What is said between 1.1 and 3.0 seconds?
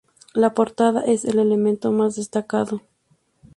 el elemento más destacado.